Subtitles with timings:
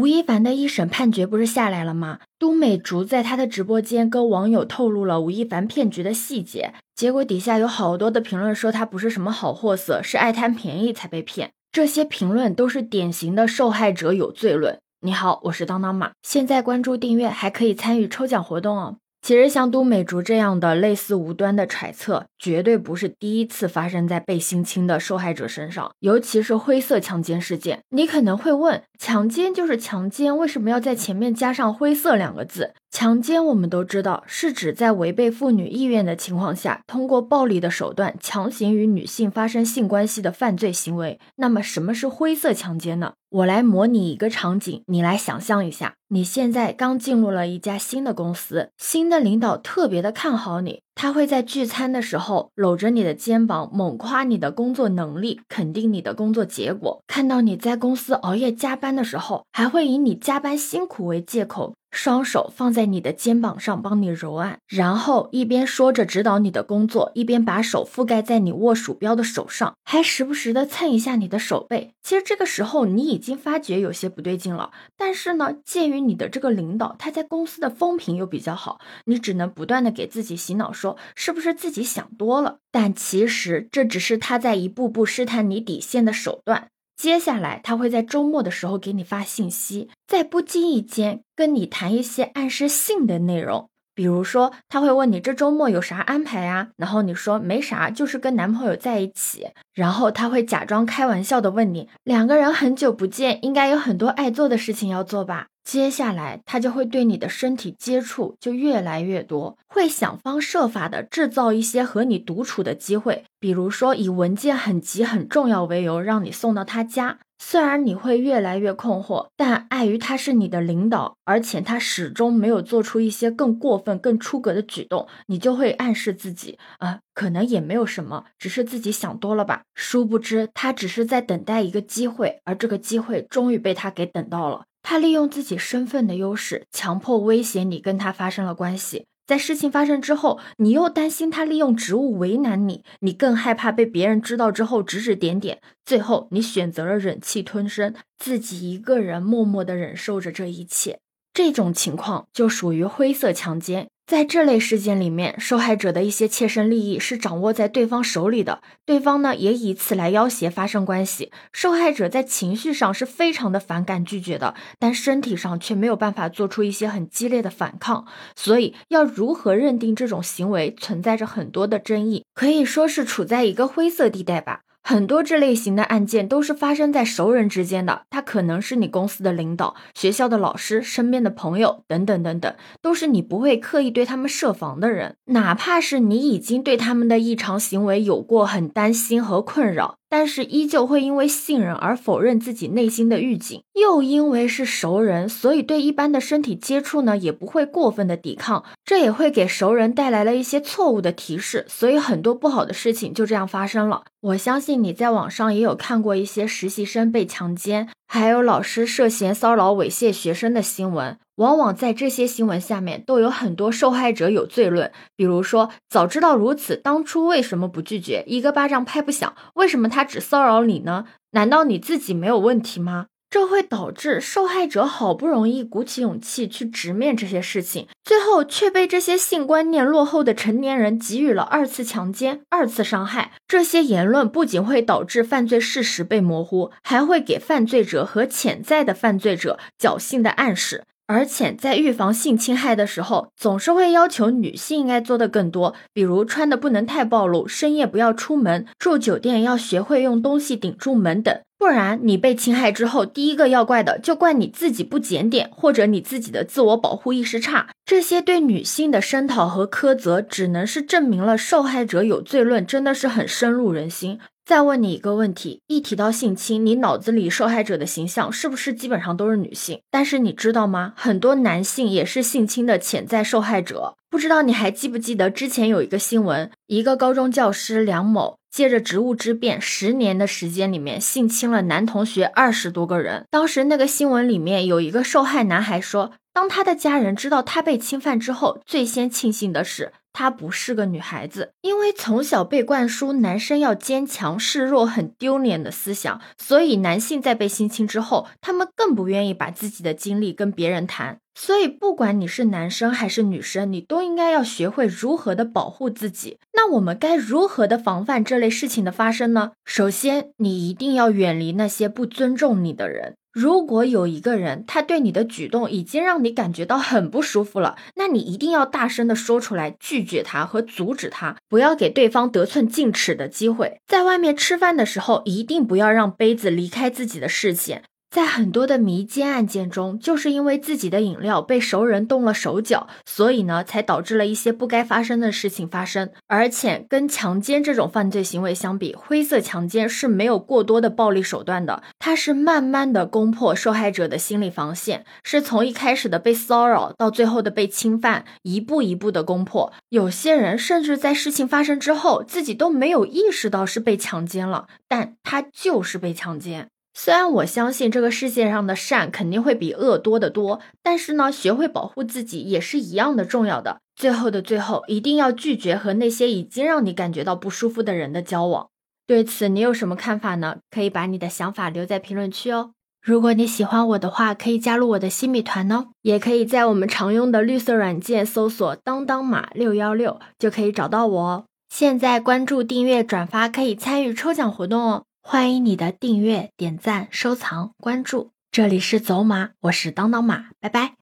[0.00, 2.20] 吴亦凡的一审判决不是下来了吗？
[2.38, 11.50] 都美竹在他的直播间跟网友透露了吴亦凡骗局的细节，结果底下有好多的评论说他不是什么好货色，是爱贪便宜才被骗。
[11.70, 14.80] 这些评论都是典型的受害者有罪论。
[15.02, 18.96] 你好，我是当当马，现在关注订阅还可以参与抽奖活动哦。
[19.22, 27.82] 其实像都美竹这样的类似无端的揣测，绝对不是第一次发生在被性侵的受害者身上，尤其是灰色强奸事件。
[27.90, 32.72] 你可能会问，强奸就是强奸，为什么要在前面加上灰色两个字？
[32.90, 41.20] 强奸我们都知道是指在违背妇女意愿的情况下，通过暴力的手段强行与女性发生性关系的犯罪行为。
[41.36, 43.12] 那么什么是灰色强奸呢？
[43.30, 57.00] 我来模拟一个场景，你来想象一下，你现在刚进入了一家新的公司，新的领导特别的看好你，他会在聚餐的时候搂着你的肩膀，猛夸你的工作能力，肯定你的工作结果。
[57.06, 61.74] 看到你在公司熬夜加班的时候，还会以你加班辛苦为借口。
[61.92, 71.90] 双手放在你的肩膀上，帮你揉按，然后一边说着指导你的工作，一边把手覆盖在你握鼠标的手上，还时不时的蹭一下你的手背。
[72.00, 82.60] 其实这个时候你已已经发觉有些不对劲了，但是呢，鉴于你的这个领导他在公司的风评又比较好，你只能不断的给自己洗脑，说是不是自己想多了？
[82.72, 86.68] 但其实这只是他在一步步试探你底线的手段。
[86.96, 93.69] 接下来，他会在周末的时候给你发信息，在不经意间跟你谈一些暗示性的内容。
[94.00, 96.68] 比如说，他会问你这周末有啥安排呀？
[96.78, 99.48] 然后你说没啥，就是跟男朋友在一起。
[99.74, 105.48] 然后他会假装开玩笑的问你，两个人很久不见，应该有很多爱做的事情要做吧？
[105.62, 117.18] 接下来，他就会对你的身体接触就越来越多，会想方设法的制造一些和你独处的机会，比如说以文件很急很重要为由让你送到他家。
[117.42, 129.62] 虽然你会越来越困惑，但碍于他是你的领导，而且他始终没有做出一些更过分、更出格的举动，你就会暗示自己啊，可能也没有什么，只是自己想多了吧。
[129.74, 134.64] 殊不知，他只是在等待一个机会，而这个机会终于被他给等到了。
[134.82, 139.06] 他利用自己身份的优势，强迫威胁你跟他发生了关系。
[139.30, 145.60] 在事情发生之后，你又担心他利用职务为难你，你更害怕被别人知道之后指指点点。
[145.84, 150.98] 最后，你选择了忍气吞声，自己一个人默默的忍受着这一切。
[151.32, 153.86] 这种情况就属于灰色强奸。
[154.10, 161.30] 在这类事件里面，受害者的一些切身利益是掌握在对方手里的，对方呢也以此来要挟发生关系。
[161.52, 168.04] 受害者在情绪上是非常的反感拒绝的，但身体上却没有办法做出一些很激烈的反抗。
[168.34, 174.62] 所以，要如何认定这种行为，存在着很多的争议，可以说是处在一个灰色地带吧。
[174.82, 189.99] 很多这类型的案件都是发生在熟人之间的，他可能是你公司的领导、学校的老师、身边的朋友等等等等，都是你不会刻意对他们设防的人，哪怕是你已经对他们的异常行为有过很担心和困扰。
[190.10, 204.02] 但是依旧会因为信任而否认自己内心的预警，又因为是熟人，所以对一般的身体接触呢也不会过分的抵抗，这也会给熟人带来了一些错误的提示，所以很多不好的事情就这样发生了。
[204.20, 211.16] 我相信你在网上也有看过一些实习生被强奸，还有老师涉嫌骚扰猥亵学生的新闻。
[211.36, 218.24] 往往在这些新闻下面都有很多受害者有罪论，比如说早知道如此，当初为什么不拒绝？
[218.26, 221.04] 一个巴掌拍不响，为什么他只骚扰你呢？
[221.30, 223.06] 难道你自己没有问题吗？
[223.30, 233.30] 这会导致受害者好不容易鼓起勇气去直面这些事情，最后却被这些性观念落后的成年人给予了二次强奸、二次伤害。
[233.46, 240.82] 这些言论不仅会导致犯罪事实被模糊，还会给犯罪者和潜在的犯罪者侥幸的暗示。
[241.06, 257.68] 而且在预防性侵害的时候，总是会要求女性应该做的更多，比如穿的不能太暴露，深夜不要出门，住酒店要学会用东西顶住门等，不然你被侵害之后，第一个要怪的就怪你自己不检点，或者你自己的自我保护意识差。
[257.84, 264.18] 这些对女性的声讨和苛责，只能是证明了受害者有罪论真的是很深入人心。
[264.46, 269.82] 再问你一个问题：一提到性侵，你脑子里受害者的形象是不是基本上都是女性？
[269.90, 270.94] 但是你知道吗？
[270.96, 273.96] 很多男性也是性侵的潜在受害者。
[274.08, 283.26] 不知道你还记不记得之前有一个新闻，一个高中教师梁某借着职务之便，十年的时间里面性侵了男同学二十多个人。
[283.30, 301.18] 当时那个新闻里面有一个受害男孩说，当他的家人知道他被侵犯之后，最先庆幸的是她不是个女孩子，因为从小被灌输男生要坚强、示弱很丢脸的思想，所以男性在被性侵之后，他们更不愿意把自己的经历跟别人谈。
[301.34, 306.38] 所以，不管你是男生还是女生，你都应该要学会如何的保护自己。
[306.52, 309.52] 那我们该如何的防范这类事情的发生呢？
[309.64, 313.14] 首先，你一定要远离那些不尊重你的人。
[313.32, 323.80] 如果有一个人，他对你的举动已经让你感觉到很不舒服了，那你一定要大声的说出来，拒绝他和阻止他，不要给对方得寸进尺的机会。
[323.86, 327.84] 在外面吃饭的时候，一定不要让杯子离开自己的视线。
[328.10, 336.10] 在很多的迷奸案件中，就是因为自己的饮料被熟人动了手脚，所以呢，才导致了一些不该发生的事情发生。
[336.26, 349.72] 而且，跟强奸这种犯罪行为相比，灰色强奸是没有过多的暴力手段的，它是慢慢的攻破受害者的心理防线，是从一开始的被骚扰到最后的被侵犯，一步一步的攻破。
[349.90, 356.66] 有些人甚至在事情发生之后，自己都没有意识到是被强奸了，但他就是被强奸。
[356.92, 363.78] 虽然我相信这个世界上的善肯定会比恶多得多，但是呢，学会保护自己也是一样的重要的。
[363.94, 368.68] 最后的最后，一定要拒绝和那些已经让你感觉到不舒服的人的交往。
[369.06, 370.58] 对此，你有什么看法呢？
[370.70, 372.72] 可以把你的想法留在评论区哦。
[373.02, 381.44] 如果你喜欢我的话，可以加入我的新米团哦，也可以在我们常用的绿色软件搜索“当当马六幺六”就可以找到我哦。
[381.68, 385.04] 现在关注、订阅、转发，可以参与抽奖活动哦。
[385.22, 390.99] 欢迎你的订阅、点赞、收藏、关注，这里是走马，我是当当马，拜拜。